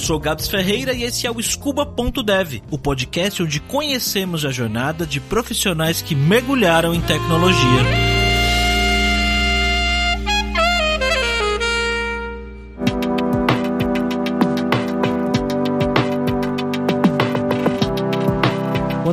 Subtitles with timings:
[0.00, 5.20] sou Gabs Ferreira e esse é o Scuba.dev, o podcast onde conhecemos a jornada de
[5.20, 8.10] profissionais que mergulharam em tecnologia.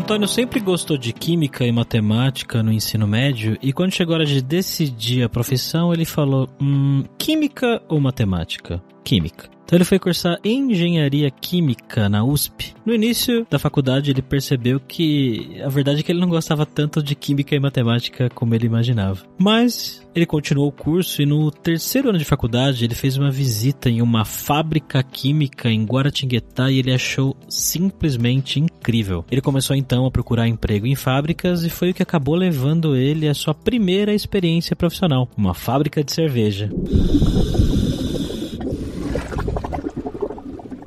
[0.07, 4.25] Antônio sempre gostou de química e matemática no ensino médio e quando chegou a hora
[4.25, 8.81] de decidir a profissão, ele falou: hum, química ou matemática?
[9.07, 9.49] Química.
[9.63, 12.73] Então ele foi cursar engenharia química na USP.
[12.85, 17.01] No início da faculdade ele percebeu que a verdade é que ele não gostava tanto
[17.01, 19.23] de química e matemática como ele imaginava.
[19.37, 23.89] Mas ele continuou o curso e no terceiro ano de faculdade ele fez uma visita
[23.89, 29.23] em uma fábrica química em Guaratinguetá e ele achou simplesmente incrível.
[29.31, 33.27] Ele começou então a procurar emprego em fábricas e foi o que acabou levando ele
[33.27, 36.69] à sua primeira experiência profissional, uma fábrica de cerveja.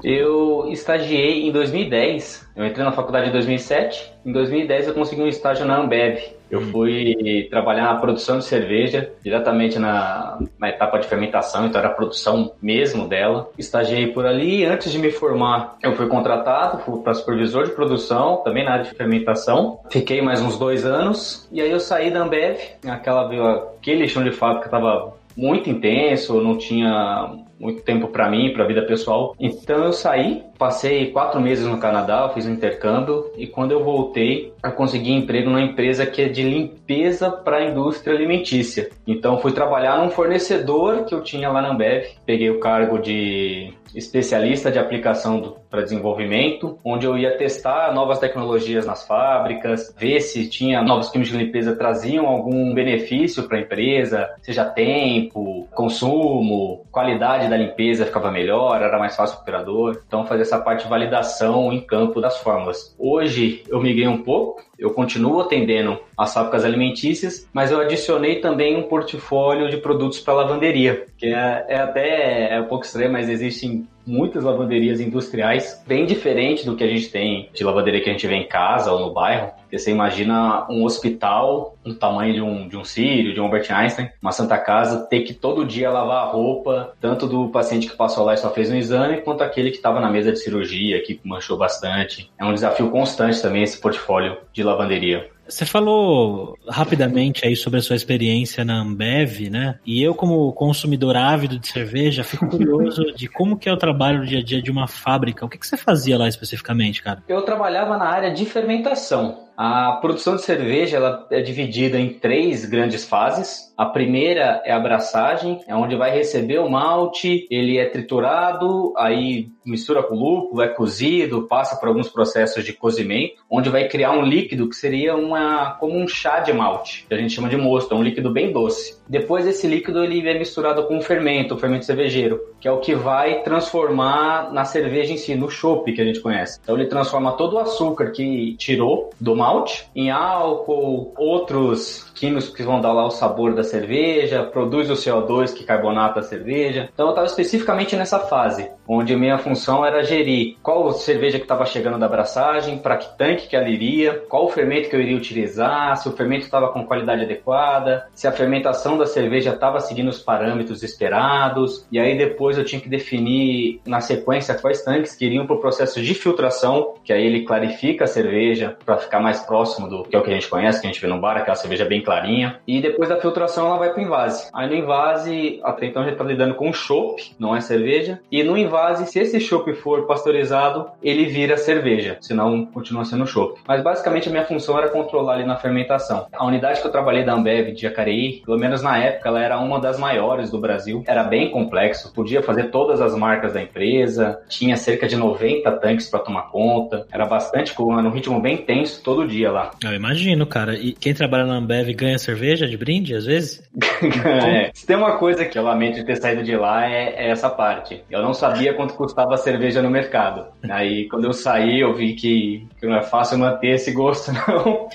[0.03, 2.49] Eu estagiei em 2010.
[2.57, 4.13] Eu entrei na faculdade em 2007.
[4.25, 6.19] Em 2010 eu consegui um estágio na Ambev.
[6.51, 6.71] Eu hum.
[6.73, 11.95] fui trabalhar na produção de cerveja, diretamente na, na etapa de fermentação, então era a
[11.95, 13.51] produção mesmo dela.
[13.57, 14.65] Estagiei por ali.
[14.65, 18.85] Antes de me formar, eu fui contratado, fui para supervisor de produção, também na área
[18.85, 19.81] de fermentação.
[19.91, 21.49] Fiquei mais uns dois anos.
[21.53, 22.59] E aí eu saí da Ambev.
[22.89, 23.31] Aquela,
[23.79, 28.67] aquele chão de fábrica estava muito intenso, não tinha muito tempo para mim, para a
[28.67, 29.37] vida pessoal.
[29.39, 34.53] Então eu saí, passei quatro meses no Canadá, fiz um intercâmbio e quando eu voltei,
[34.63, 38.91] eu consegui emprego numa empresa que é de limpeza para a indústria alimentícia.
[39.07, 43.73] Então fui trabalhar num fornecedor que eu tinha lá na Ambev, peguei o cargo de
[43.95, 50.49] especialista de aplicação para desenvolvimento, onde eu ia testar novas tecnologias nas fábricas, ver se
[50.49, 57.49] tinha novos químicos de limpeza traziam algum benefício para a empresa, seja tempo, consumo, qualidade
[57.49, 60.03] da limpeza ficava melhor, era mais fácil para o operador.
[60.07, 62.95] Então fazer essa parte de validação em campo das fórmulas.
[62.99, 68.77] Hoje eu migrei um pouco, eu continuo atendendo as fábricas alimentícias, mas eu adicionei também
[68.77, 73.29] um portfólio de produtos para lavanderia, que é, é até é um pouco estranho, mas
[73.29, 78.13] existem muitas lavanderias industriais, bem diferente do que a gente tem de lavanderia que a
[78.13, 79.53] gente vê em casa ou no bairro.
[79.61, 83.71] Porque você imagina um hospital do tamanho de um, de um Sírio, de um Albert
[83.71, 87.97] Einstein, uma Santa Casa, ter que todo dia lavar a roupa, tanto do paciente que
[87.97, 91.01] passou lá e só fez um exame, quanto aquele que estava na mesa de cirurgia,
[91.03, 92.29] que manchou bastante.
[92.37, 95.29] É um desafio constante também esse portfólio de lavanderia.
[95.51, 99.79] Você falou rapidamente aí sobre a sua experiência na Ambev, né?
[99.85, 104.21] E eu, como consumidor ávido de cerveja, fico curioso de como que é o trabalho
[104.21, 105.45] no dia a dia de uma fábrica.
[105.45, 107.23] O que, que você fazia lá especificamente, cara?
[107.29, 109.50] Eu trabalhava na área de fermentação.
[109.63, 113.71] A produção de cerveja ela é dividida em três grandes fases.
[113.77, 119.49] A primeira é a abraçagem, é onde vai receber o malte, ele é triturado, aí
[119.65, 124.23] mistura com lúpulo, é cozido, passa por alguns processos de cozimento, onde vai criar um
[124.23, 127.95] líquido que seria uma como um chá de malte, que a gente chama de mosto,
[127.95, 128.99] é um líquido bem doce.
[129.07, 132.81] Depois esse líquido ele é misturado com um fermento, o fermento cervejeiro, que é o
[132.81, 136.59] que vai transformar na cerveja em si, no chopp que a gente conhece.
[136.63, 142.51] Então ele transforma todo o açúcar que tirou do malte malte, em álcool, outros químicos
[142.51, 146.91] que vão dar lá o sabor da cerveja, produz o CO2 que carbonata a cerveja.
[146.93, 151.65] Então eu estava especificamente nessa fase, onde minha função era gerir qual cerveja que estava
[151.65, 155.17] chegando da abraçagem, para que tanque que ela iria, qual o fermento que eu iria
[155.17, 160.09] utilizar, se o fermento estava com qualidade adequada, se a fermentação da cerveja estava seguindo
[160.09, 165.25] os parâmetros esperados, e aí depois eu tinha que definir na sequência quais tanques que
[165.25, 169.41] iriam para o processo de filtração, que aí ele clarifica a cerveja para ficar mais
[169.41, 171.39] próximo do que é o que a gente conhece, que a gente vê no bar,
[171.39, 172.59] aquela cerveja bem clarinha.
[172.67, 174.49] E depois da filtração ela vai para o invase.
[174.53, 178.19] Aí no invase, até então a gente está lidando com chopp, não é cerveja.
[178.33, 183.61] E no invase, se esse chopp for pasteurizado, ele vira cerveja, senão continua sendo chopp.
[183.67, 186.27] Mas basicamente a minha função era controlar ali na fermentação.
[186.33, 189.59] A unidade que eu trabalhei da Ambev de Jacareí, pelo menos na época, ela era
[189.59, 191.05] uma das maiores do Brasil.
[191.07, 196.09] Era bem complexo, podia fazer todas as marcas da empresa, tinha cerca de 90 tanques
[196.09, 197.07] para tomar conta.
[197.13, 199.71] Era bastante, era um ritmo bem tenso todo dia lá.
[199.85, 200.75] Eu imagino, cara.
[200.75, 203.63] E quem trabalha na Ambev ganha cerveja de brinde, às vezes?
[204.25, 204.71] é.
[204.73, 207.51] Se tem uma coisa que eu lamento de ter saído de lá é, é, essa
[207.51, 208.03] parte.
[208.11, 210.47] Eu não sabia quanto custava a cerveja no mercado.
[210.69, 214.89] Aí, quando eu saí, eu vi que, que não é fácil manter esse gosto, não.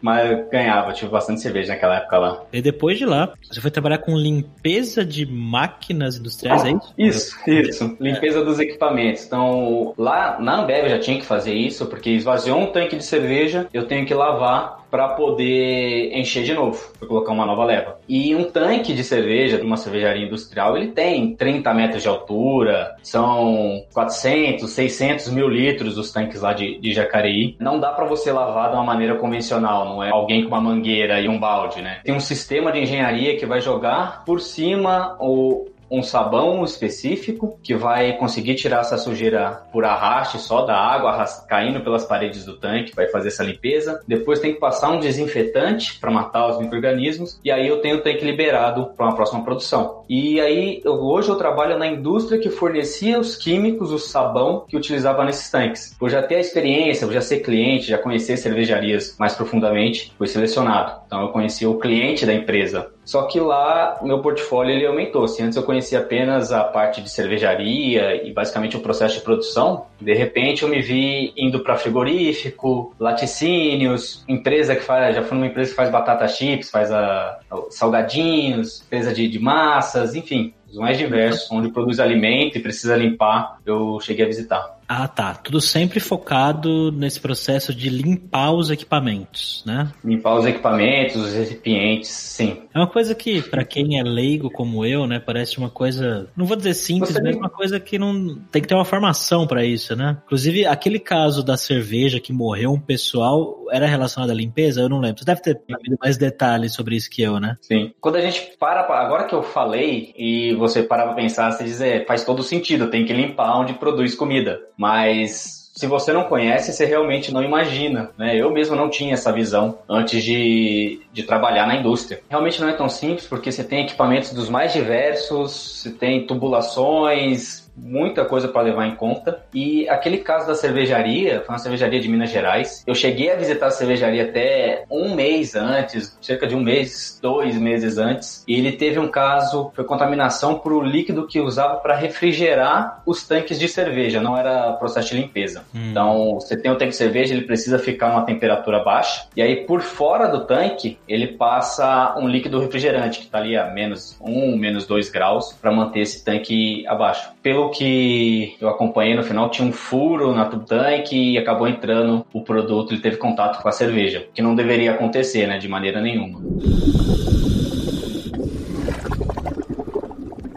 [0.00, 2.44] mas ganhava, tive bastante cerveja naquela época lá.
[2.52, 6.94] E depois de lá, você foi trabalhar com limpeza de máquinas industriais, é isso?
[6.96, 7.96] Isso, isso.
[8.00, 9.24] Limpeza dos equipamentos.
[9.24, 13.04] Então, lá na Ambev eu já tinha que fazer isso, porque esvaziou um tanque de
[13.04, 17.96] cerveja, eu tenho que lavar para poder encher de novo, para colocar uma nova leva.
[18.06, 22.94] E um tanque de cerveja de uma cervejaria industrial, ele tem 30 metros de altura,
[23.02, 27.56] são 400, 600 mil litros os tanques lá de, de Jacareí.
[27.58, 31.18] Não dá para você lavar de uma maneira convencional, não é alguém com uma mangueira
[31.22, 32.00] e um balde, né?
[32.04, 37.74] Tem um sistema de engenharia que vai jogar por cima o, um sabão específico que
[37.74, 42.94] vai conseguir tirar essa sujeira por arraste só da água caindo pelas paredes do tanque,
[42.96, 44.00] vai fazer essa limpeza.
[44.08, 48.00] Depois tem que passar um desinfetante para matar os microrganismos e aí eu tenho o
[48.00, 50.02] tanque liberado para uma próxima produção.
[50.08, 54.76] E aí eu, hoje eu trabalho na indústria que fornecia os químicos, o sabão que
[54.76, 55.94] utilizava nesses tanques.
[55.98, 60.26] Por já ter a experiência, por já ser cliente, já conhecer cervejarias mais profundamente, fui
[60.26, 61.02] selecionado.
[61.06, 65.26] Então eu conheci o cliente da empresa só que lá meu portfólio ele aumentou.
[65.26, 69.86] Se antes eu conhecia apenas a parte de cervejaria e basicamente o processo de produção,
[70.00, 75.46] de repente eu me vi indo para frigorífico, laticínios, empresa que faz, já fui numa
[75.46, 80.78] empresa que faz batata chips, faz a, a salgadinhos, empresa de, de massas, enfim, os
[80.78, 84.78] mais diversos, onde produz alimento e precisa limpar, eu cheguei a visitar.
[84.88, 85.34] Ah, tá.
[85.34, 89.90] Tudo sempre focado nesse processo de limpar os equipamentos, né?
[90.04, 92.62] Limpar os equipamentos, os recipientes, sim.
[92.74, 96.44] É uma coisa que, para quem é leigo como eu, né, parece uma coisa, não
[96.44, 99.64] vou dizer simples, Você mas uma coisa que não tem que ter uma formação para
[99.64, 100.18] isso, né?
[100.24, 104.80] Inclusive, aquele caso da cerveja que morreu um pessoal era relacionado à limpeza?
[104.80, 105.20] Eu não lembro.
[105.20, 105.60] Você deve ter
[106.00, 107.56] mais detalhes sobre isso que eu, né?
[107.60, 107.92] Sim.
[108.00, 111.80] Quando a gente para, agora que eu falei e você para pra pensar, você diz,
[111.80, 114.60] é, faz todo sentido, tem que limpar onde produz comida.
[114.76, 118.36] Mas se você não conhece, você realmente não imagina, né?
[118.36, 122.20] Eu mesmo não tinha essa visão antes de, de trabalhar na indústria.
[122.28, 127.61] Realmente não é tão simples, porque você tem equipamentos dos mais diversos, você tem tubulações,
[127.76, 129.44] muita coisa para levar em conta.
[129.54, 132.82] E aquele caso da cervejaria, foi uma cervejaria de Minas Gerais.
[132.86, 137.56] Eu cheguei a visitar a cervejaria até um mês antes, cerca de um mês, dois
[137.56, 138.44] meses antes.
[138.46, 143.26] E ele teve um caso, foi contaminação por o líquido que usava para refrigerar os
[143.26, 145.64] tanques de cerveja, não era processo de limpeza.
[145.74, 145.90] Hum.
[145.90, 149.26] Então, você tem um tanque de cerveja, ele precisa ficar numa temperatura baixa.
[149.36, 153.70] E aí, por fora do tanque, ele passa um líquido refrigerante, que está ali a
[153.70, 157.30] menos um, menos dois graus, para manter esse tanque abaixo.
[157.42, 162.42] Pelo que eu acompanhei no final, tinha um furo na tanque e acabou entrando o
[162.42, 166.40] produto, ele teve contato com a cerveja, que não deveria acontecer, né, de maneira nenhuma.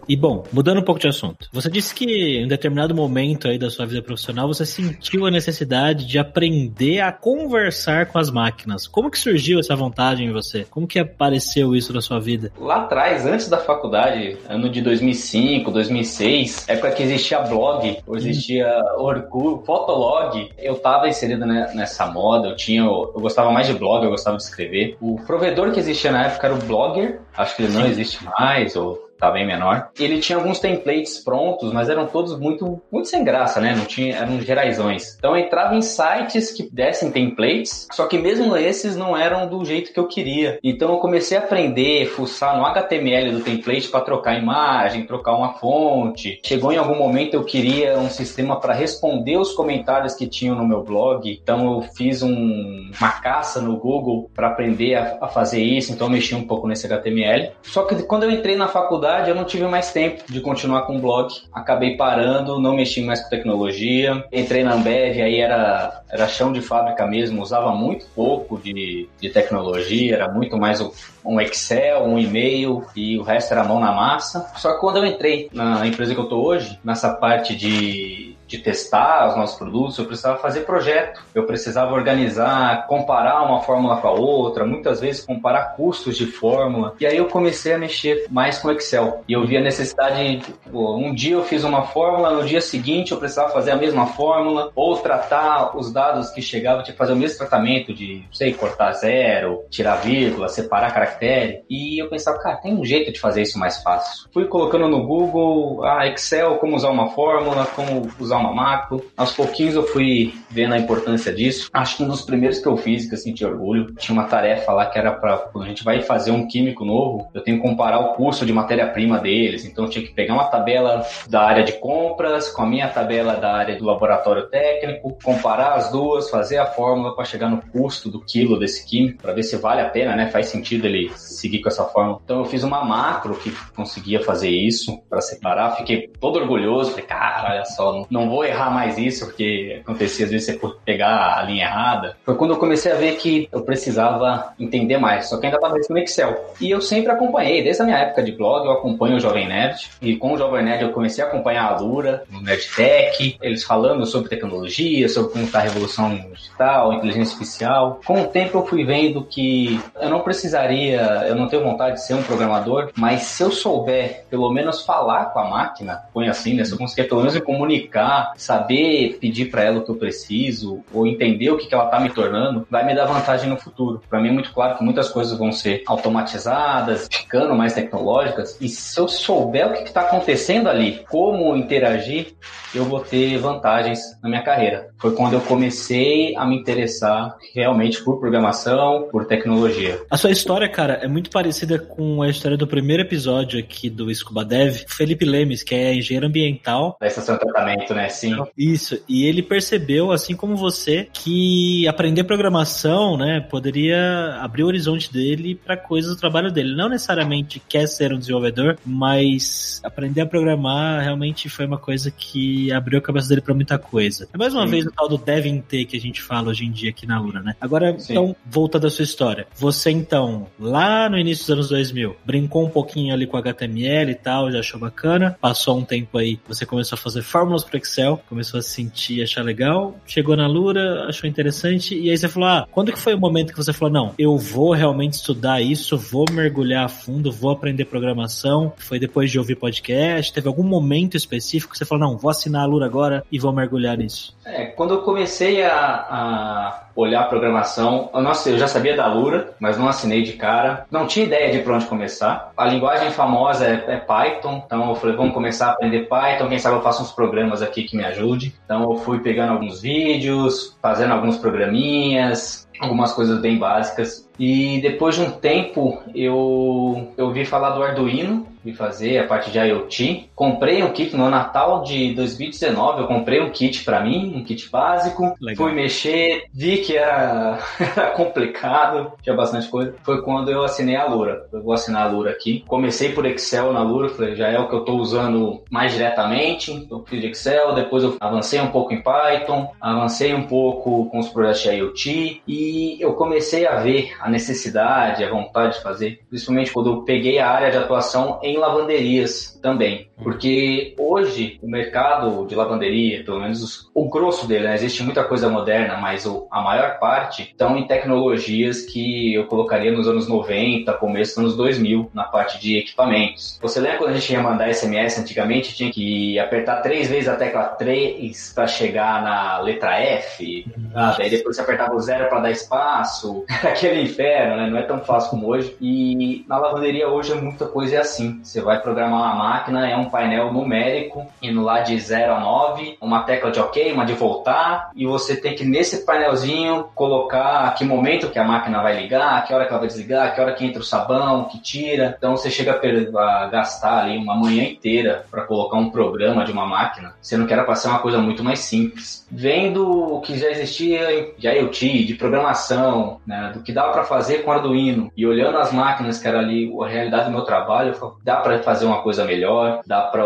[0.07, 1.49] E bom, mudando um pouco de assunto.
[1.51, 6.05] Você disse que em determinado momento aí da sua vida profissional você sentiu a necessidade
[6.05, 8.87] de aprender a conversar com as máquinas.
[8.87, 10.65] Como que surgiu essa vontade em você?
[10.69, 12.51] Como que apareceu isso na sua vida?
[12.59, 18.67] Lá atrás, antes da faculdade, ano de 2005, 2006, época que existia blog, existia
[18.97, 24.11] Orkut, Fotolog, eu tava inserido nessa moda, eu tinha, eu gostava mais de blog, eu
[24.11, 24.97] gostava de escrever.
[25.01, 28.75] O provedor que existia na época era o Blogger, acho que ele não existe mais,
[28.75, 29.89] ou tá bem menor.
[29.99, 33.75] Ele tinha alguns templates prontos, mas eram todos muito, muito sem graça, né?
[33.75, 35.15] Não tinha, eram geraisões.
[35.17, 39.65] Então eu entrava em sites que dessem templates, só que mesmo esses não eram do
[39.65, 40.59] jeito que eu queria.
[40.63, 45.53] Então eu comecei a aprender, fuçar no HTML do template para trocar imagem, trocar uma
[45.53, 46.39] fonte.
[46.43, 50.67] Chegou em algum momento eu queria um sistema para responder os comentários que tinham no
[50.67, 51.39] meu blog.
[51.41, 55.91] Então eu fiz um, uma caça no Google para aprender a, a fazer isso.
[55.91, 57.51] Então eu mexi um pouco nesse HTML.
[57.63, 60.83] Só que quando eu entrei na faculdade faculdade eu não tive mais tempo de continuar
[60.83, 61.33] com o blog.
[61.53, 64.25] Acabei parando, não mexi mais com tecnologia.
[64.31, 69.29] Entrei na Ambev, aí era, era chão de fábrica mesmo, usava muito pouco de, de
[69.29, 70.81] tecnologia, era muito mais
[71.23, 74.51] um Excel, um e-mail e o resto era mão na massa.
[74.57, 78.59] Só que quando eu entrei na empresa que eu tô hoje, nessa parte de de
[78.59, 84.07] testar os nossos produtos, eu precisava fazer projeto, eu precisava organizar, comparar uma fórmula com
[84.07, 86.95] a outra, muitas vezes comparar custos de fórmula.
[86.99, 89.23] E aí eu comecei a mexer mais com Excel.
[89.27, 93.11] E eu vi a necessidade, tipo, um dia eu fiz uma fórmula, no dia seguinte
[93.11, 97.13] eu precisava fazer a mesma fórmula, ou tratar os dados que chegavam, tinha que fazer
[97.13, 101.63] o mesmo tratamento de, sei, cortar zero, tirar vírgula, separar caractere.
[101.69, 104.29] E eu pensava, cara, tem um jeito de fazer isso mais fácil.
[104.33, 109.05] Fui colocando no Google, ah, Excel, como usar uma fórmula, como usar usar uma macro.
[109.15, 111.69] Aos pouquinhos eu fui vendo a importância disso.
[111.73, 114.71] Acho que um dos primeiros que eu fiz, que eu senti orgulho, tinha uma tarefa
[114.71, 117.67] lá que era para quando a gente vai fazer um químico novo, eu tenho que
[117.67, 119.65] comparar o custo de matéria-prima deles.
[119.65, 123.35] Então eu tinha que pegar uma tabela da área de compras com a minha tabela
[123.35, 128.09] da área do laboratório técnico, comparar as duas, fazer a fórmula para chegar no custo
[128.09, 130.27] do quilo desse químico, para ver se vale a pena, né?
[130.27, 132.19] Faz sentido ele seguir com essa fórmula.
[132.23, 135.75] Então eu fiz uma macro que conseguia fazer isso para separar.
[135.75, 136.91] Fiquei todo orgulhoso.
[136.91, 141.37] Falei, cara, olha só, não vou errar mais isso, porque acontecia às vezes você pegar
[141.37, 142.17] a linha errada.
[142.23, 145.75] Foi quando eu comecei a ver que eu precisava entender mais, só que ainda estava
[145.89, 146.53] no Excel.
[146.59, 149.89] E eu sempre acompanhei, desde a minha época de blog, eu acompanho o Jovem Nerd.
[150.01, 154.05] E com o Jovem Nerd eu comecei a acompanhar a Lura, no Nerdtech, eles falando
[154.05, 157.99] sobre tecnologia, sobre como está a revolução digital, inteligência artificial.
[158.05, 162.05] Com o tempo eu fui vendo que eu não precisaria, eu não tenho vontade de
[162.05, 166.53] ser um programador, mas se eu souber pelo menos falar com a máquina, põe assim,
[166.53, 166.63] né?
[166.63, 170.83] Se eu conseguir pelo menos me comunicar, saber pedir para ela o que eu preciso,
[170.93, 174.01] ou entender o que, que ela tá me tornando, vai me dar vantagem no futuro.
[174.09, 178.67] Para mim é muito claro que muitas coisas vão ser automatizadas, ficando mais tecnológicas, e
[178.67, 182.33] se eu souber o que está acontecendo ali, como interagir,
[182.73, 184.89] eu vou ter vantagens na minha carreira.
[184.97, 190.01] Foi quando eu comecei a me interessar realmente por programação, por tecnologia.
[190.09, 194.13] A sua história, cara, é muito parecida com a história do primeiro episódio aqui do
[194.13, 196.97] Scuba Dev, Felipe Lemes, que é engenheiro ambiental.
[196.99, 198.04] Da estação de tratamento, né?
[198.09, 198.35] Sim.
[198.57, 198.99] Isso.
[199.07, 205.55] E ele percebeu, assim como você, que aprender programação, né, poderia abrir o horizonte dele
[205.55, 206.75] para coisas do trabalho dele.
[206.75, 212.71] Não necessariamente quer ser um desenvolvedor, mas aprender a programar realmente foi uma coisa que
[212.71, 214.27] abriu a cabeça dele para muita coisa.
[214.33, 214.71] É mais uma Sim.
[214.71, 217.19] vez o tal do devem ter que a gente fala hoje em dia aqui na
[217.19, 217.55] Lura, né?
[217.59, 218.13] Agora, Sim.
[218.13, 219.47] então, voltando à sua história.
[219.55, 224.15] Você, então, lá no início dos anos 2000, brincou um pouquinho ali com HTML e
[224.15, 225.37] tal, já achou bacana.
[225.39, 227.94] Passou um tempo aí, você começou a fazer fórmulas para Excel,
[228.27, 229.95] começou a sentir, achar legal.
[230.05, 231.97] Chegou na Lura, achou interessante.
[231.97, 234.37] E aí você falou, ah, quando que foi o momento que você falou, não, eu
[234.37, 238.73] vou realmente estudar isso, vou mergulhar a fundo, vou aprender programação?
[238.77, 240.33] Foi depois de ouvir podcast?
[240.33, 243.53] Teve algum momento específico que você falou, não, vou assinar a Lura agora e vou
[243.53, 244.35] mergulhar nisso?
[244.45, 249.11] É, quando eu comecei a, a olhar a programação, eu, não, eu já sabia da
[249.11, 250.85] Lura, mas não assinei de cara.
[250.91, 252.51] Não tinha ideia de por onde começar.
[252.55, 256.59] A linguagem famosa é, é Python, então eu falei, vamos começar a aprender Python, quem
[256.59, 258.53] sabe eu faço uns programas aqui que me ajude.
[258.65, 264.29] Então eu fui pegando alguns vídeos, fazendo alguns programinhas, algumas coisas bem básicas.
[264.37, 269.51] E depois de um tempo eu, eu ouvi falar do Arduino fui fazer a parte
[269.51, 270.31] de IoT.
[270.33, 274.71] Comprei um kit no Natal de 2019, eu comprei um kit para mim, um kit
[274.71, 275.35] básico.
[275.39, 275.67] Legal.
[275.67, 277.59] Fui mexer, vi que era,
[277.95, 279.93] era, complicado, tinha bastante coisa.
[280.03, 281.47] Foi quando eu assinei a Lura.
[281.53, 282.63] Eu vou assinar a Lura aqui.
[282.67, 286.71] Comecei por Excel na Lura, falei, já é o que eu estou usando mais diretamente.
[286.71, 291.19] Então fiz de Excel, depois eu avancei um pouco em Python, avancei um pouco com
[291.19, 296.21] os projetos de IoT e eu comecei a ver a necessidade, a vontade de fazer,
[296.27, 300.09] principalmente quando eu peguei a área de atuação em lavanderias também.
[300.21, 304.75] Porque hoje o mercado de lavanderia, pelo menos os, o grosso dele, né?
[304.75, 310.07] existe muita coisa moderna, mas a maior parte estão em tecnologias que eu colocaria nos
[310.07, 313.59] anos 90, começo dos anos 2000, na parte de equipamentos.
[313.61, 317.35] Você lembra quando a gente ia mandar SMS antigamente, tinha que apertar três vezes a
[317.35, 320.65] tecla 3 para chegar na letra F?
[320.93, 323.43] Ah, daí depois você apertava o zero para dar espaço.
[323.63, 324.69] Aquele inferno, né?
[324.69, 325.75] Não é tão fácil como hoje.
[325.81, 328.39] E na lavanderia hoje é muita coisa é assim.
[328.43, 332.97] Você vai programar uma máquina, é um painel numérico, indo lá de 0 a 9,
[333.01, 337.83] uma tecla de OK, uma de voltar, e você tem que nesse painelzinho colocar que
[337.83, 340.65] momento que a máquina vai ligar, que hora que ela vai desligar, que hora que
[340.65, 342.15] entra o sabão, que tira.
[342.17, 346.65] Então você chega a, gastar ali uma manhã inteira para colocar um programa de uma
[346.65, 349.25] máquina, sendo que era para ser uma coisa muito mais simples.
[349.31, 354.39] Vendo o que já existia de IoT, de programação, né, do que dava para fazer
[354.39, 358.17] com Arduino, e olhando as máquinas que era ali a realidade do meu trabalho, eu
[358.23, 360.23] dá para fazer uma coisa melhor, dá para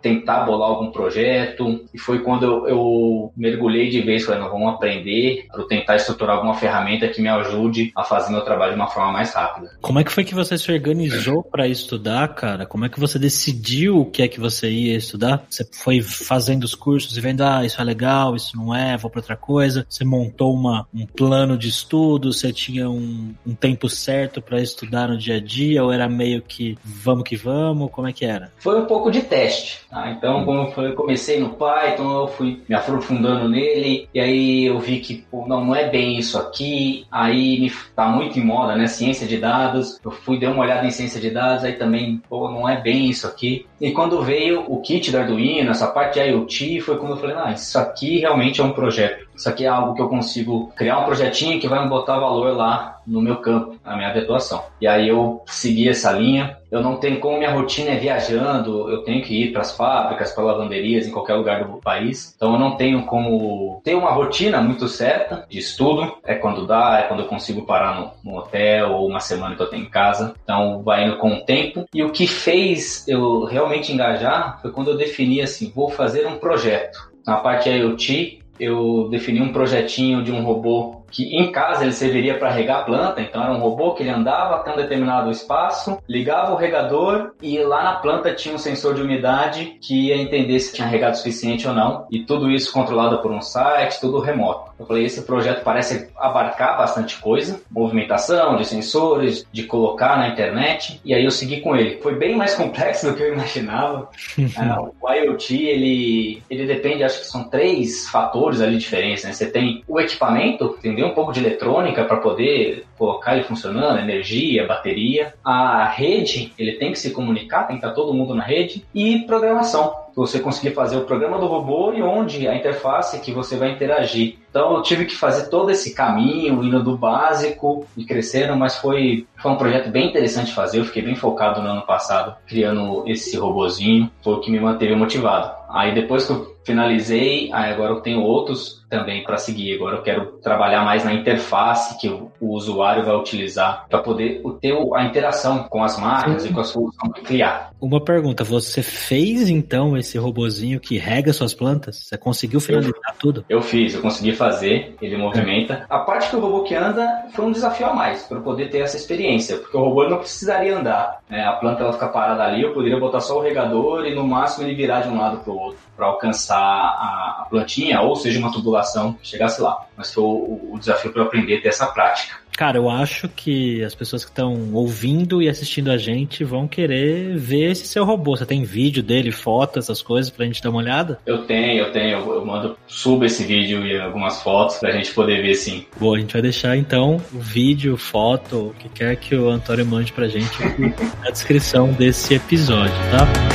[0.00, 1.84] tentar bolar algum projeto.
[1.92, 6.36] E foi quando eu, eu mergulhei de vez, falei, não, vamos aprender para tentar estruturar
[6.36, 9.70] alguma ferramenta que me ajude a fazer meu trabalho de uma forma mais rápida.
[9.80, 12.66] Como é que foi que você se organizou para estudar, cara?
[12.66, 15.44] Como é que você decidiu o que é que você ia estudar?
[15.48, 19.10] Você foi fazendo os cursos e vendo, ah, isso é legal, isso não é, vou
[19.10, 19.86] para outra coisa.
[19.88, 25.08] Você montou uma, um plano de estudo, você tinha um, um tempo certo para estudar
[25.08, 27.90] no dia a dia, ou era meio que vamos que vamos?
[27.90, 28.50] Como é que era?
[28.58, 29.80] Foi um pouco pouco de teste.
[29.88, 30.10] Tá?
[30.10, 35.00] Então, como eu comecei no Python, eu fui me aprofundando nele, e aí eu vi
[35.00, 38.86] que pô, não, não é bem isso aqui, aí me, tá muito em moda, né?
[38.86, 39.98] Ciência de dados.
[40.04, 43.08] Eu fui dar uma olhada em ciência de dados, aí também, pô, não é bem
[43.08, 43.66] isso aqui.
[43.80, 47.36] E quando veio o kit do Arduino, essa parte de IoT, foi quando eu falei,
[47.36, 49.29] ah, isso aqui realmente é um projeto.
[49.40, 52.54] Isso aqui é algo que eu consigo criar um projetinho que vai me botar valor
[52.54, 54.62] lá no meu campo, na minha atuação.
[54.78, 56.58] E aí eu segui essa linha.
[56.70, 60.32] Eu não tenho como minha rotina é viajando, eu tenho que ir para as fábricas,
[60.32, 62.34] para lavanderias, em qualquer lugar do país.
[62.36, 66.18] Então eu não tenho como ter uma rotina muito certa de estudo.
[66.22, 69.62] É quando dá, é quando eu consigo parar no, no hotel ou uma semana que
[69.62, 70.34] eu tenho em casa.
[70.44, 71.86] Então vai indo com o tempo.
[71.94, 76.36] E o que fez eu realmente engajar foi quando eu defini assim, vou fazer um
[76.36, 77.08] projeto.
[77.26, 82.38] Na parte IoT, eu defini um projetinho de um robô que em casa ele serviria
[82.38, 85.98] para regar a planta, então era um robô que ele andava até um determinado espaço,
[86.08, 90.58] ligava o regador e lá na planta tinha um sensor de umidade que ia entender
[90.60, 94.20] se tinha regado o suficiente ou não, e tudo isso controlado por um site, tudo
[94.20, 94.70] remoto.
[94.78, 101.00] Eu falei, esse projeto parece abarcar bastante coisa, movimentação de sensores, de colocar na internet,
[101.04, 102.00] e aí eu segui com ele.
[102.00, 104.08] Foi bem mais complexo do que eu imaginava.
[104.38, 109.32] uh, o IoT, ele, ele depende, acho que são três fatores ali diferentes, né?
[109.32, 110.99] Você tem o equipamento, entendeu?
[111.04, 115.34] Um pouco de eletrônica para poder colocar ele funcionando, energia, bateria.
[115.44, 118.84] A rede, ele tem que se comunicar, tem que estar todo mundo na rede.
[118.94, 123.56] E programação, você conseguir fazer o programa do robô e onde a interface que você
[123.56, 124.36] vai interagir.
[124.50, 129.26] Então eu tive que fazer todo esse caminho, indo do básico e crescendo, mas foi,
[129.36, 130.78] foi um projeto bem interessante fazer.
[130.78, 134.94] Eu fiquei bem focado no ano passado, criando esse robozinho, foi o que me manteve
[134.94, 135.52] motivado.
[135.70, 139.76] Aí depois que eu finalizei, aí agora eu tenho outros também para seguir.
[139.76, 144.74] Agora eu quero trabalhar mais na interface que o, usuário vai utilizar para poder ter
[144.94, 147.70] a interação com as máquinas e com a solução que criar.
[147.80, 151.96] Uma pergunta, você fez então esse robozinho que rega suas plantas?
[151.96, 153.44] Você conseguiu finalizar eu, tudo?
[153.48, 155.86] Eu fiz, eu consegui fazer, ele movimenta.
[155.88, 158.80] A parte que o robô que anda foi um desafio a mais para poder ter
[158.80, 161.20] essa experiência, porque o robô não precisaria andar.
[161.30, 161.42] Né?
[161.44, 164.66] A planta ela fica parada ali, eu poderia botar só o regador e no máximo
[164.66, 168.50] ele virar de um lado para o outro para alcançar a, plantinha, ou seja, uma
[168.50, 168.79] tubulação
[169.20, 169.86] que chegasse lá.
[169.96, 172.40] Mas foi o, o desafio para aprender a ter essa prática.
[172.60, 177.34] Cara, eu acho que as pessoas que estão ouvindo e assistindo a gente vão querer
[177.38, 178.36] ver esse seu robô.
[178.36, 181.18] Você tem vídeo dele, foto, essas coisas pra gente dar uma olhada?
[181.24, 182.18] Eu tenho, eu tenho.
[182.18, 185.86] Eu mando, subo esse vídeo e algumas fotos pra gente poder ver sim.
[185.98, 189.86] Boa, a gente vai deixar então o vídeo, foto, o que quer que o Antônio
[189.86, 190.58] mande pra gente
[191.24, 193.49] na descrição desse episódio, tá?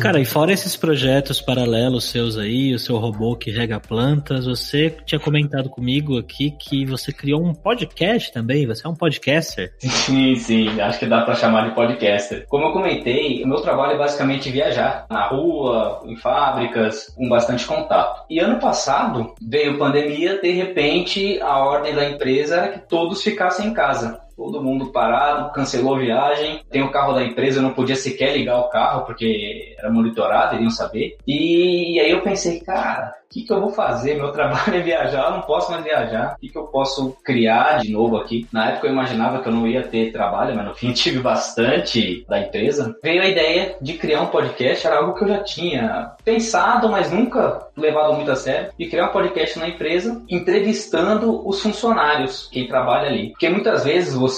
[0.00, 4.88] Cara, e fora esses projetos paralelos seus aí, o seu robô que rega plantas, você
[5.04, 9.74] tinha comentado comigo aqui que você criou um podcast também, você é um podcaster?
[9.78, 12.46] Sim, sim, acho que dá para chamar de podcaster.
[12.48, 17.66] Como eu comentei, o meu trabalho é basicamente viajar na rua, em fábricas, com bastante
[17.66, 18.24] contato.
[18.30, 23.66] E ano passado veio pandemia, de repente a ordem da empresa era que todos ficassem
[23.66, 26.62] em casa todo mundo parado, cancelou a viagem.
[26.70, 30.56] Tem o carro da empresa, eu não podia sequer ligar o carro porque era monitorado,
[30.56, 31.18] iriam saber.
[31.28, 34.14] E, aí eu pensei, cara, o que, que eu vou fazer?
[34.14, 36.34] Meu trabalho é viajar, eu não posso mais viajar.
[36.36, 38.48] O que, que eu posso criar de novo aqui?
[38.50, 42.24] Na época eu imaginava que eu não ia ter trabalho, mas no fim tive bastante
[42.26, 42.96] da empresa.
[43.02, 47.12] Veio a ideia de criar um podcast, era algo que eu já tinha pensado, mas
[47.12, 52.66] nunca levado muito a sério, e criar um podcast na empresa entrevistando os funcionários, quem
[52.66, 53.30] trabalha ali.
[53.30, 54.29] Porque muitas vezes você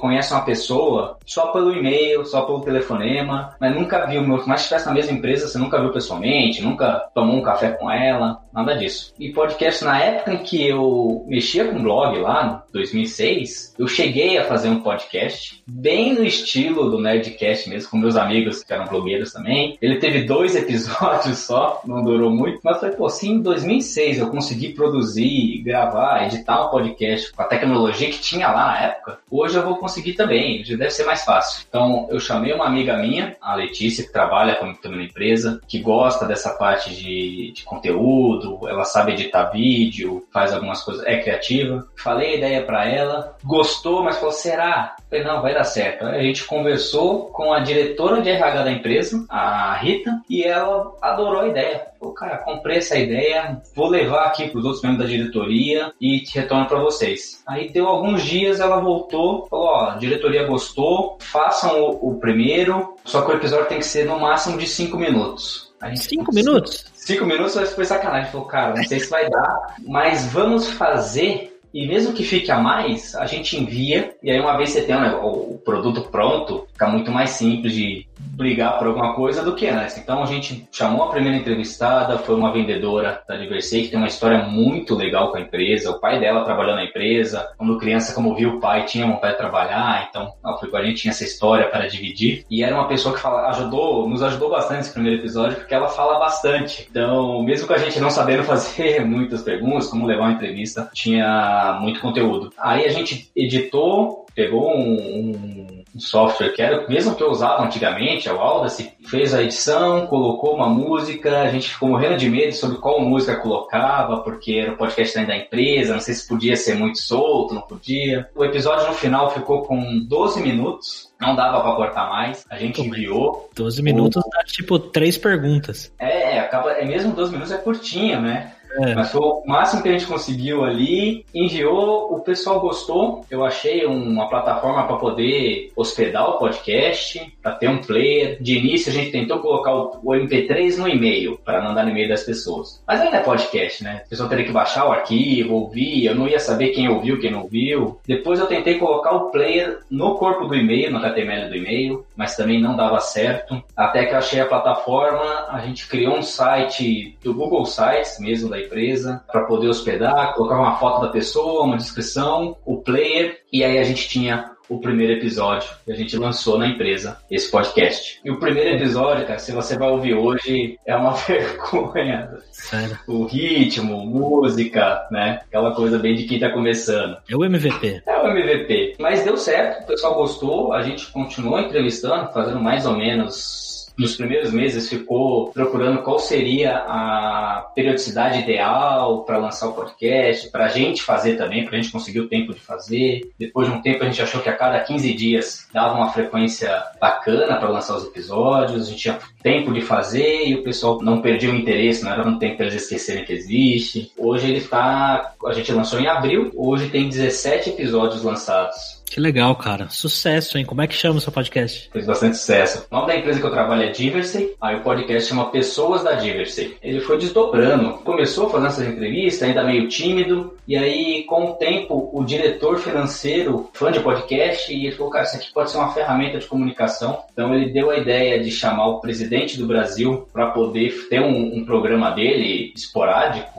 [0.00, 4.92] conhece uma pessoa só pelo e-mail, só pelo telefonema, mas nunca viu, mas estivesse na
[4.92, 9.12] mesma empresa, você nunca viu pessoalmente, nunca tomou um café com ela nada disso.
[9.18, 14.44] E podcast, na época em que eu mexia com blog lá, 2006, eu cheguei a
[14.44, 19.32] fazer um podcast, bem no estilo do Nerdcast mesmo, com meus amigos que eram blogueiros
[19.32, 19.78] também.
[19.80, 24.28] Ele teve dois episódios só, não durou muito, mas foi, pô, se em 2006 eu
[24.28, 29.56] consegui produzir, gravar, editar um podcast com a tecnologia que tinha lá na época, hoje
[29.56, 31.64] eu vou conseguir também, já deve ser mais fácil.
[31.68, 35.78] Então, eu chamei uma amiga minha, a Letícia, que trabalha comigo também na empresa, que
[35.78, 41.86] gosta dessa parte de, de conteúdo, ela sabe editar vídeo, faz algumas coisas, é criativa.
[41.96, 44.96] Falei a ideia para ela, gostou, mas falou: será?
[44.98, 46.04] Eu falei, não, vai dar certo.
[46.06, 50.92] Aí a gente conversou com a diretora de RH da empresa, a Rita, e ela
[51.00, 51.86] adorou a ideia.
[51.98, 56.20] Falou, cara, comprei essa ideia, vou levar aqui para os outros membros da diretoria e
[56.20, 57.42] te retorno para vocês.
[57.46, 62.96] Aí deu alguns dias, ela voltou, falou: ó, a diretoria gostou, façam o, o primeiro,
[63.04, 65.74] só que o episódio tem que ser no máximo de cinco minutos.
[65.96, 66.86] Cinco minutos?
[66.94, 68.32] Cinco minutos foi sacanagem.
[68.32, 71.53] Falou, cara, não sei se vai dar, mas vamos fazer.
[71.74, 74.14] E mesmo que fique a mais, a gente envia.
[74.22, 78.06] E aí, uma vez você tem né, o produto pronto, fica muito mais simples de
[78.16, 79.96] brigar por alguma coisa do que antes.
[79.98, 84.08] Então a gente chamou a primeira entrevistada, foi uma vendedora da Diversei, que tem uma
[84.08, 85.90] história muito legal com a empresa.
[85.90, 87.48] O pai dela trabalhou na empresa.
[87.56, 90.84] Quando criança, como viu o pai, tinha vontade de trabalhar, então ela foi com a
[90.84, 92.44] gente, tinha essa história para dividir.
[92.50, 95.88] E era uma pessoa que fala, ajudou, nos ajudou bastante nesse primeiro episódio, porque ela
[95.88, 96.86] fala bastante.
[96.90, 101.63] Então, mesmo com a gente não sabendo fazer muitas perguntas, como levar uma entrevista, tinha
[101.72, 102.52] muito conteúdo.
[102.58, 107.64] Aí a gente editou, pegou um, um software que era o mesmo que eu usava
[107.64, 112.52] antigamente, a Audacy, fez a edição, colocou uma música, a gente ficou morrendo de medo
[112.52, 116.74] sobre qual música colocava, porque era o podcast da empresa, não sei se podia ser
[116.74, 118.28] muito solto, não podia.
[118.34, 122.80] O episódio no final ficou com 12 minutos, não dava para cortar mais, a gente
[122.80, 123.48] enviou.
[123.54, 124.28] 12 minutos o...
[124.28, 125.92] dá tipo três perguntas.
[125.98, 128.52] É, acaba, é mesmo 12 minutos é curtinho, né?
[128.74, 129.04] É.
[129.04, 131.24] Foi o máximo que a gente conseguiu ali.
[131.34, 133.24] Enviou, o pessoal gostou.
[133.30, 138.36] Eu achei uma plataforma para poder hospedar o podcast, para ter um player.
[138.40, 142.08] De início a gente tentou colocar o, o MP3 no e-mail, para mandar no e-mail
[142.08, 142.82] das pessoas.
[142.86, 144.02] Mas ainda é podcast, né?
[144.04, 146.06] A pessoa teria que baixar o arquivo, ouvir.
[146.06, 148.00] Eu não ia saber quem ouviu, quem não ouviu.
[148.06, 152.36] Depois eu tentei colocar o player no corpo do e-mail, no HTML do e-mail, mas
[152.36, 153.62] também não dava certo.
[153.76, 158.50] Até que eu achei a plataforma, a gente criou um site do Google Sites mesmo
[158.50, 163.62] da empresa para poder hospedar, colocar uma foto da pessoa, uma descrição, o player, e
[163.62, 168.20] aí a gente tinha o primeiro episódio que a gente lançou na empresa, esse podcast.
[168.24, 172.38] E o primeiro episódio, cara, se você vai ouvir hoje, é uma vergonha.
[172.50, 172.98] Sério?
[173.06, 175.40] O ritmo, música, né?
[175.46, 177.16] Aquela coisa bem de quem tá começando.
[177.28, 178.02] É o MVP.
[178.06, 178.96] É o MVP.
[178.98, 184.16] Mas deu certo, o pessoal gostou, a gente continuou entrevistando, fazendo mais ou menos nos
[184.16, 190.68] primeiros meses ficou procurando qual seria a periodicidade ideal para lançar o podcast, para a
[190.68, 193.30] gente fazer também, para a gente conseguir o tempo de fazer.
[193.38, 196.82] Depois de um tempo a gente achou que a cada 15 dias dava uma frequência
[197.00, 201.20] bacana para lançar os episódios, a gente tinha tempo de fazer e o pessoal não
[201.20, 204.12] perdia o interesse, não era um tempo para eles esquecerem que existe.
[204.18, 208.93] Hoje ele está, a gente lançou em abril, hoje tem 17 episódios lançados.
[209.04, 209.88] Que legal, cara.
[209.90, 210.64] Sucesso, hein?
[210.64, 211.88] Como é que chama o seu podcast?
[211.92, 212.86] Fez bastante sucesso.
[212.90, 214.50] O nome da empresa que eu trabalho é Diversity.
[214.60, 216.76] Aí o podcast chama Pessoas da Diversity.
[216.82, 217.98] Ele foi desdobrando.
[217.98, 220.54] Começou fazendo essas entrevistas, ainda meio tímido.
[220.66, 225.24] E aí, com o tempo, o diretor financeiro, fã de podcast, e ele falou, cara,
[225.24, 227.22] isso aqui pode ser uma ferramenta de comunicação.
[227.32, 231.58] Então ele deu a ideia de chamar o presidente do Brasil para poder ter um,
[231.58, 233.53] um, programa dele esporádico,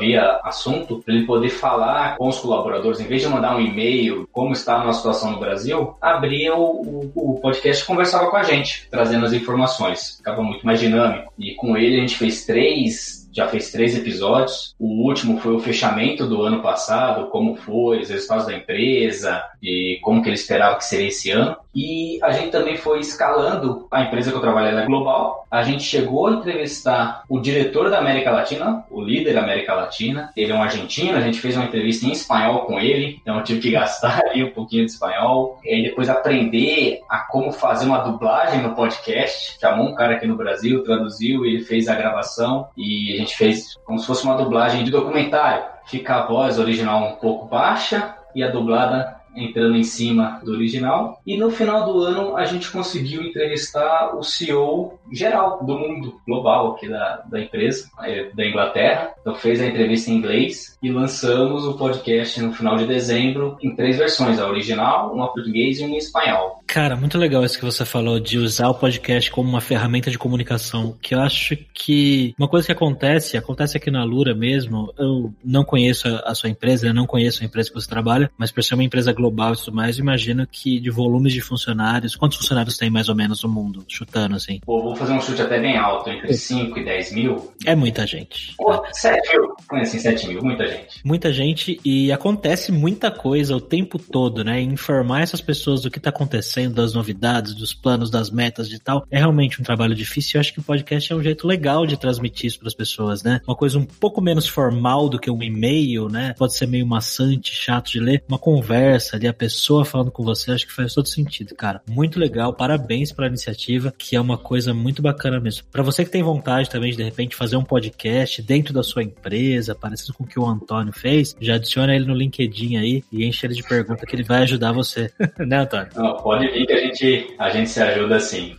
[0.00, 4.26] havia assunto, para ele poder falar com os colaboradores, em vez de mandar um e-mail,
[4.32, 8.36] como está a nossa situação no Brasil, abria o, o, o podcast e conversava com
[8.36, 10.16] a gente, trazendo as informações.
[10.16, 11.32] Ficava muito mais dinâmico.
[11.38, 14.74] E com ele a gente fez três já fez três episódios.
[14.78, 19.98] O último foi o fechamento do ano passado, como foi, os resultados da empresa e
[20.02, 21.56] como que ele esperava que seria esse ano.
[21.74, 25.46] E a gente também foi escalando a empresa que eu trabalhei na Global.
[25.50, 30.30] A gente chegou a entrevistar o diretor da América Latina, o líder da América Latina.
[30.36, 33.44] Ele é um argentino, a gente fez uma entrevista em espanhol com ele, então eu
[33.44, 35.60] tive que gastar ali um pouquinho de espanhol.
[35.64, 39.56] E aí depois aprender a como fazer uma dublagem no podcast.
[39.60, 43.98] Chamou um cara aqui no Brasil, traduziu, ele fez a gravação e gente fez como
[43.98, 45.64] se fosse uma dublagem de documentário.
[45.86, 51.20] Fica a voz original um pouco baixa e a dublada entrando em cima do original.
[51.26, 56.72] E no final do ano a gente conseguiu entrevistar o CEO geral do mundo global
[56.72, 59.14] aqui da, da empresa, é, da Inglaterra.
[59.20, 63.74] Então fez a entrevista em inglês e lançamos o podcast no final de dezembro em
[63.74, 66.60] três versões, a original, uma português e uma em espanhol.
[66.66, 70.16] Cara, muito legal isso que você falou de usar o podcast como uma ferramenta de
[70.16, 75.32] comunicação, que eu acho que uma coisa que acontece, acontece aqui na Lura mesmo, eu
[75.44, 78.62] não conheço a, sua empresa, eu não conheço a empresa que você trabalha, mas por
[78.62, 82.76] ser uma empresa global e tudo mais, imagino que de volumes de funcionários, quantos funcionários
[82.76, 84.60] tem mais ou menos no mundo, chutando assim?
[84.64, 87.52] Pô, vou fazer um chute até bem alto, entre 5 e 10 mil.
[87.66, 88.54] É muita gente.
[88.56, 89.54] Pô, 7 mil.
[89.72, 91.00] Assim, 7 mil, muita gente.
[91.04, 94.60] Muita gente e acontece muita coisa o tempo todo, né?
[94.60, 99.06] Informar essas pessoas do que tá acontecendo, das novidades, dos planos, das metas de tal,
[99.10, 100.32] é realmente um trabalho difícil.
[100.36, 103.22] Eu acho que o podcast é um jeito legal de transmitir isso para as pessoas,
[103.22, 103.40] né?
[103.46, 106.34] Uma coisa um pouco menos formal do que um e-mail, né?
[106.38, 108.22] Pode ser meio maçante, chato de ler.
[108.28, 111.82] Uma conversa ali, a pessoa falando com você, acho que faz todo sentido, cara.
[111.88, 115.64] Muito legal, parabéns pela iniciativa, que é uma coisa muito bacana mesmo.
[115.70, 119.02] Para você que tem vontade também de de repente fazer um podcast dentro da sua
[119.02, 123.24] empresa, parecido com o que o Antônio fez, já adiciona ele no LinkedIn aí e
[123.24, 125.10] enche ele de pergunta que ele vai ajudar você.
[125.38, 125.88] né, Antônio?
[125.96, 128.56] Não, pode vir que a gente, a gente se ajuda sim.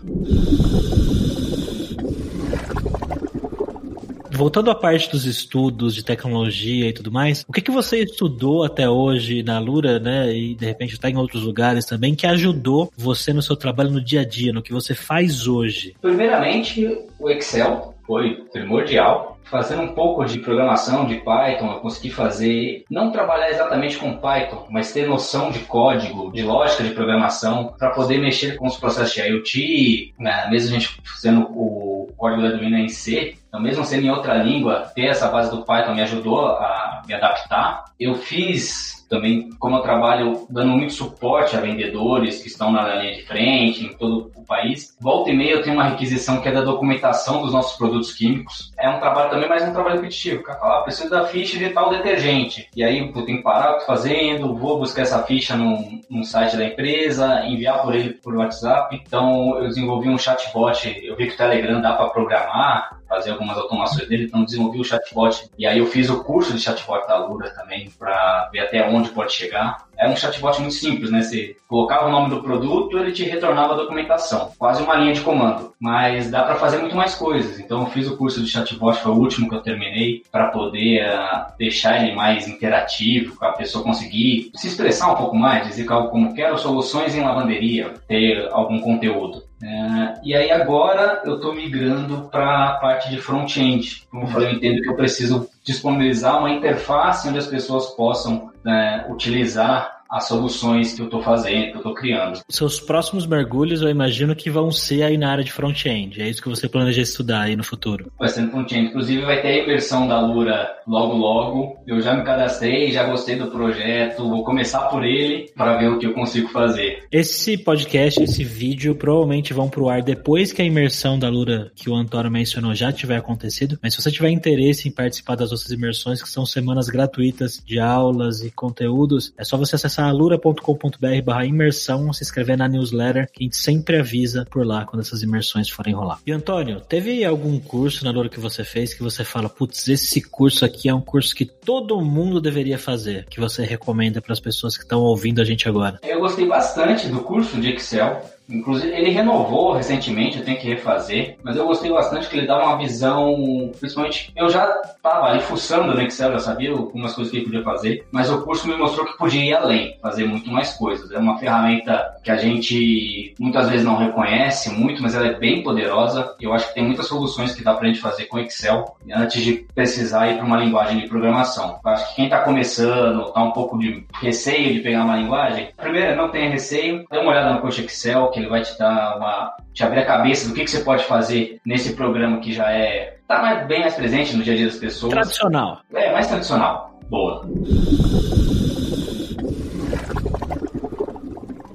[4.41, 8.63] Voltando à parte dos estudos de tecnologia e tudo mais, o que, que você estudou
[8.63, 12.91] até hoje na Lura, né, e de repente está em outros lugares também, que ajudou
[12.97, 15.95] você no seu trabalho no dia a dia, no que você faz hoje?
[16.01, 16.87] Primeiramente,
[17.19, 19.37] o Excel foi primordial.
[19.43, 24.65] Fazendo um pouco de programação de Python, eu consegui fazer, não trabalhar exatamente com Python,
[24.71, 29.13] mas ter noção de código, de lógica de programação, para poder mexer com os processos
[29.13, 30.47] de IoT, né?
[30.49, 34.35] mesmo a gente fazendo o código da Arduino em C, então mesmo sendo em outra
[34.35, 37.83] língua, ter essa base do Python me ajudou a me adaptar.
[37.99, 43.13] Eu fiz também, como eu trabalho dando muito suporte a vendedores que estão na linha
[43.13, 46.51] de frente, em todo o país, volta e meia eu tenho uma requisição que é
[46.51, 48.71] da documentação dos nossos produtos químicos.
[48.79, 50.39] É um trabalho também, mas é um trabalho repetitivo.
[50.39, 52.69] O cara fala, ah, preciso da ficha de tal detergente.
[52.73, 56.23] E aí eu tenho que parar o que fazendo, vou buscar essa ficha num, num
[56.23, 58.95] site da empresa, enviar por ele por WhatsApp.
[58.95, 63.57] Então eu desenvolvi um chatbot, eu vi que o Telegram dá para programar, fazer algumas
[63.57, 65.49] automações dele, então desenvolvi o chatbot.
[65.57, 69.00] E aí eu fiz o curso de chatbot da Lura também, para ver até onde
[69.09, 69.87] pode chegar.
[70.01, 71.21] É um chatbot muito simples, né?
[71.21, 74.51] Você colocava o nome do produto, ele te retornava a documentação.
[74.57, 75.73] Quase uma linha de comando.
[75.79, 77.59] Mas dá para fazer muito mais coisas.
[77.59, 81.07] Então eu fiz o curso de chatbot, foi o último que eu terminei, para poder
[81.07, 85.91] uh, deixar ele mais interativo, para a pessoa conseguir se expressar um pouco mais, dizer
[85.91, 89.43] algo como quero soluções em lavanderia, ter algum conteúdo.
[89.63, 94.07] É, e aí agora eu estou migrando para a parte de front-end.
[94.09, 98.51] Como eu falei, eu entendo que eu preciso disponibilizar uma interface onde as pessoas possam
[98.63, 102.41] né, utilizar as soluções que eu estou fazendo, que eu estou criando.
[102.49, 106.21] Seus próximos mergulhos eu imagino que vão ser aí na área de front-end.
[106.21, 108.11] É isso que você planeja estudar aí no futuro?
[108.19, 108.89] Vai ser no front-end.
[108.89, 111.81] Inclusive vai ter a imersão da Lura logo logo.
[111.87, 115.97] Eu já me cadastrei, já gostei do projeto, vou começar por ele para ver o
[115.97, 117.07] que eu consigo fazer.
[117.09, 121.89] Esse podcast, esse vídeo provavelmente vão pro ar depois que a imersão da Lura que
[121.89, 123.79] o Antônio mencionou já tiver acontecido.
[123.81, 127.79] Mas se você tiver interesse em participar das outras imersões, que são semanas gratuitas de
[127.79, 133.29] aulas e conteúdos, é só você acessar acessar alura.com.br barra imersão, se inscrever na newsletter,
[133.31, 136.19] que a gente sempre avisa por lá quando essas imersões forem rolar.
[136.25, 140.21] E Antônio, teve algum curso na Lura que você fez que você fala, putz, esse
[140.21, 144.39] curso aqui é um curso que todo mundo deveria fazer, que você recomenda para as
[144.39, 145.99] pessoas que estão ouvindo a gente agora?
[146.03, 148.21] Eu gostei bastante do curso de Excel.
[148.51, 152.63] Inclusive, ele renovou recentemente, eu tenho que refazer, mas eu gostei bastante que ele dá
[152.63, 157.37] uma visão, principalmente, eu já estava ali fuçando no Excel, já sabia algumas coisas que
[157.37, 160.73] ele podia fazer, mas o curso me mostrou que podia ir além, fazer muito mais
[160.73, 161.11] coisas.
[161.11, 165.63] É uma ferramenta que a gente muitas vezes não reconhece muito, mas ela é bem
[165.63, 166.35] poderosa.
[166.39, 169.43] Eu acho que tem muitas soluções que dá para a gente fazer com Excel antes
[169.43, 171.79] de precisar ir para uma linguagem de programação.
[171.83, 175.69] Eu acho que quem está começando, está um pouco de receio de pegar uma linguagem,
[175.77, 179.17] primeiro, não tenha receio, dê uma olhada no curso Excel, que ele vai te dar
[179.17, 179.55] uma.
[179.73, 183.17] te abrir a cabeça do que, que você pode fazer nesse programa que já é.
[183.27, 185.13] tá mais, bem mais presente no dia a dia das pessoas.
[185.13, 185.81] Tradicional.
[185.93, 186.99] É, mais tradicional.
[187.09, 187.45] Boa.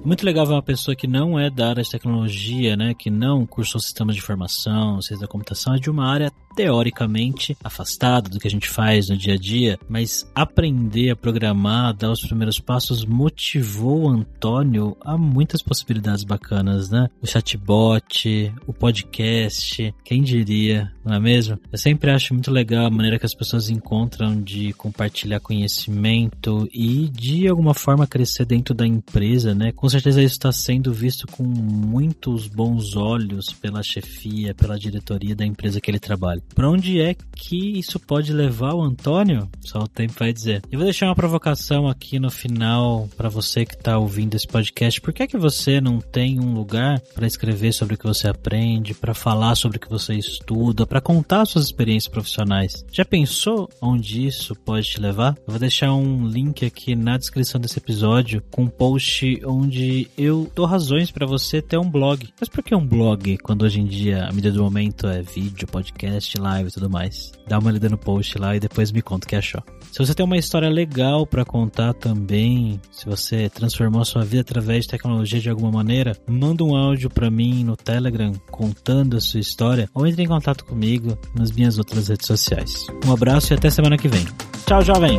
[0.07, 3.45] Muito legal ver uma pessoa que não é da área de tecnologia, né, que não
[3.45, 8.49] cursou sistemas de informação, ciência da computação, é de uma área teoricamente afastado do que
[8.49, 13.05] a gente faz no dia a dia, mas aprender a programar, dar os primeiros passos
[13.05, 17.09] motivou o Antônio a muitas possibilidades bacanas, né?
[17.21, 21.59] O chatbot, o podcast, quem diria, não é mesmo?
[21.71, 27.11] Eu sempre acho muito legal a maneira que as pessoas encontram de compartilhar conhecimento e
[27.11, 29.73] de alguma forma crescer dentro da empresa, né?
[29.73, 35.45] Com certeza isso está sendo visto com muitos bons olhos pela chefia, pela diretoria da
[35.45, 36.43] empresa que ele trabalha.
[36.55, 39.49] Para onde é que isso pode levar o Antônio?
[39.61, 40.63] Só o tempo vai dizer.
[40.71, 45.01] Eu vou deixar uma provocação aqui no final para você que está ouvindo esse podcast.
[45.01, 48.29] Por que é que você não tem um lugar para escrever sobre o que você
[48.29, 52.85] aprende, para falar sobre o que você estuda, para contar suas experiências profissionais?
[52.93, 55.37] Já pensou onde isso pode te levar?
[55.47, 59.86] Eu vou deixar um link aqui na descrição desse episódio com um post onde
[60.17, 62.29] eu dou razões para você ter um blog.
[62.39, 65.67] Mas por que um blog quando hoje em dia a mídia do momento é vídeo,
[65.67, 67.33] podcast, live e tudo mais?
[67.47, 69.63] Dá uma lida no post lá e depois me conta o que achou.
[69.93, 74.43] Se você tem uma história legal para contar também, se você transformou a sua vida
[74.43, 79.21] através de tecnologia de alguma maneira, manda um áudio para mim no Telegram contando a
[79.21, 82.87] sua história ou entre em contato comigo nas minhas outras redes sociais.
[83.07, 84.25] Um abraço e até semana que vem.
[84.67, 85.19] Tchau, jovem!